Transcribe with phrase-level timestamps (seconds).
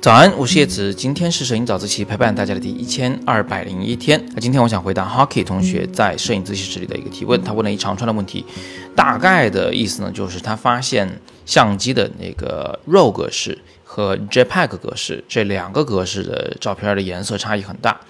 [0.00, 4.24] 早安，我是叶子，今天是摄影早自习陪伴大家的第一千二百零一天。
[4.34, 8.46] 那今天我想回答 Hockey 同学在摄影自习室里的一个提问，他问了一长串的问题，
[8.94, 18.00] 大概的意思呢，就是他发现相机的那个 RAW 格式和 JPEG 格式这两个格式的照片的颜色差异很大。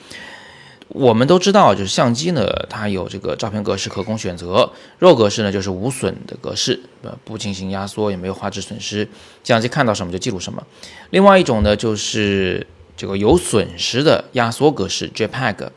[0.98, 4.72] 我们都知道，就是相机呢，它有这个照片格式可供选择。
[4.98, 9.06] RAW 格式呢，就是无损的格式，呃，不进行压缩，也没有画质损失，
[9.44, 10.66] 相机看到什么就记录什么。
[11.10, 15.68] 另外一种呢，就是这个有损失的压缩格式 JPEG，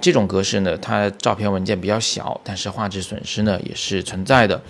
[0.00, 4.60] 这种格式呢，它照片文件比较小，但是画质损失呢也是存在的。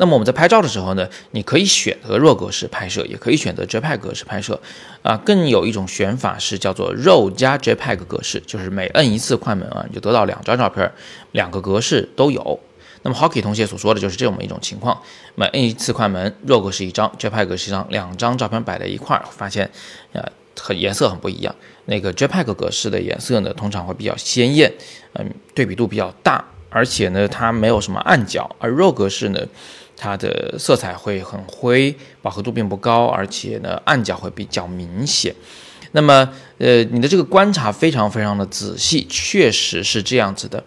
[0.00, 4.58] 那么我们在拍照的时候呢，你可以选择 RAW 格式拍摄，也可以选择 JPEG 格式拍摄，
[5.02, 10.90] 啊，更有一种选法是叫做 RAW 加 JPEG 格式，就是每摁一次快门啊，你就得到两张照片，
[11.32, 12.58] 两个格式都有。
[13.02, 14.98] 那么 Hockey 同学所说的就是这么一种情况，
[15.34, 19.70] 每摁一次快门，RAW 格式一张，JPEG 格式一张，两张照片摆在一块儿，发现，
[20.14, 20.22] 呃，
[20.58, 21.54] 很颜色很不一样。
[21.84, 24.72] 那个 JPEG 格式的颜色呢，通常会比较鲜艳，
[25.14, 29.40] 嗯，对比度比较大，而且呢，它没有什么暗角，而 RAW 格式呢。
[30.02, 35.34] 它的色彩会很灰，饱和度并不高，而且呢暗角会比较明显。
[35.92, 36.26] 那么，
[36.56, 40.64] 呃，你的这个观察非常非常的仔细，确实是这样子的。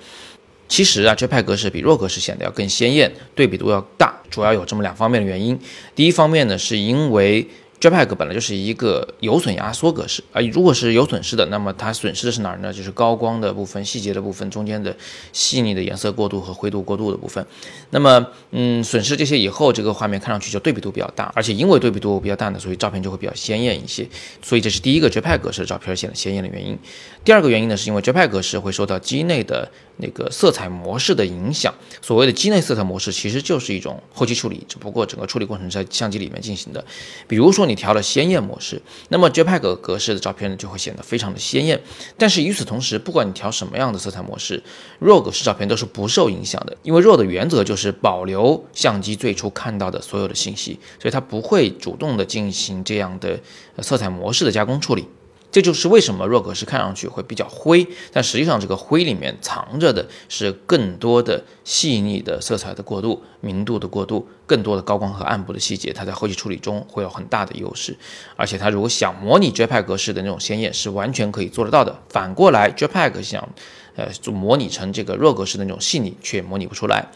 [0.67, 5.59] 其实啊，JPG 格式比 RAW 格式显得要更鲜艳，对比度要大，主要有这么两方面的原因。
[5.95, 7.47] 第一方面呢，是因为
[7.83, 12.71] JPEG 本来就是一个有损压缩格式啊，如果是有损失的，那么它损失的是哪儿呢？
[12.71, 14.95] 就是高光的部分、细节的部分、中间的
[15.33, 17.45] 细腻的颜色过渡和灰度过渡的部分。
[17.89, 24.07] 那么，嗯，损失这些以后，这个画面看上去就对比度比较大，而且因为对比度比较大呢，所以照片就会比较鲜艳一些。
[24.41, 26.79] 所以这是第一个 JPEG 格式照片显得鲜艳的原因。
[27.25, 31.73] 第二个原因呢，是因为 JPEG 格式会受到机内的那个色彩模式的影响。
[32.01, 36.85] 所谓的机内色彩模式其实就是一种后期处理，只不过整个处理过程在相机里面进行的。
[37.27, 38.79] 比如说你你调了鲜艳模式，
[39.09, 41.81] 那么 JPEG 格式的照片呢就会显得非常的鲜艳。
[42.17, 44.61] 但是与此同时，不管你调什么样的色彩模式
[45.01, 53.39] ，RAW 格式照片都是不受影响的，因为 RAW 的原则就是保留相机最初看到的所有的信息，所以它不会主动的进行这样的
[53.81, 55.07] 色彩模式的加工处理。
[55.53, 67.95] 这就是为什么弱格式看上去会比较灰，但实际上这个灰里面藏着的是更多的细腻的色彩的过渡、明度的过渡、更多的高光和暗部的细节，它在后期处理中会有很大的优势。
[68.35, 71.95] 而且它如果想模拟 JPEG 格式的那种鲜艳，是完全可以做得到的。
[72.09, 73.47] 反过来，JPEG 想
[73.95, 77.11] 呃做模拟成这个弱格式的那种细腻，却模拟不出来。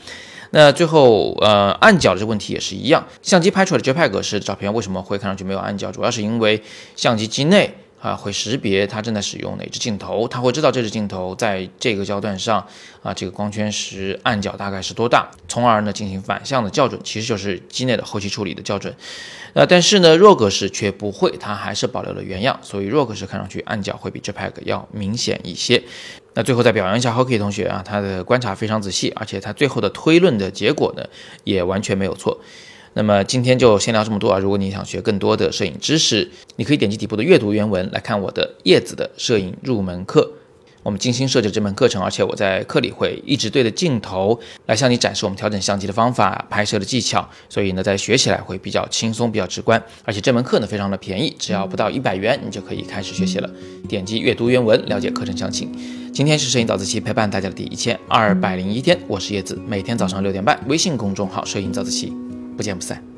[0.51, 5.91] 那最后呃暗角的这个问题也是一样，相机拍出来的 JPEG 格式照片为什么会看上去没有暗角？
[5.91, 6.61] 主要是因为
[6.95, 7.75] 相机机内。
[7.99, 12.65] 啊，会识别它正在使用哪支镜头，它会知道这支镜头在这个焦段上
[13.01, 18.93] 啊，这个光圈时暗角大概是多大，从而呢进行反向的校准，其实就是机内的后期处理的校准。
[19.53, 25.81] 呃，但是呢弱格式却不会，它还是保留了原样，所以弱格式看上去暗角会比 JPEG 要明显一些。
[26.35, 31.03] 那最后再表扬一下 Hockey 同学啊，他的观察非常仔细，而且他最后的推论的结果呢
[31.43, 32.39] 也完全没有错。
[32.97, 34.39] 那么今天就先聊这么多啊！
[34.39, 40.27] 如果你想学更多的摄影知识，你可以点击底部的阅读原文来看我的叶子的摄影入门课。
[40.81, 49.79] 我们精心设计这门课程，而且我在课里会一直对着镜头来向你展示我们调整相机的方法、拍摄的技巧，所以呢，在学起来会比较轻松、比较直观。
[50.03, 53.47] 而且这门课呢非常的便宜，只要不到一百元，你就可以开始学习了。
[53.87, 55.71] 点击阅读原文了解课程详情。
[56.11, 62.11] 今天是摄影早自习陪伴大家的第一千二百零一天，我是叶子，每天早上六点半，微信公众号“摄影早自习”。
[62.57, 63.16] 不见不散。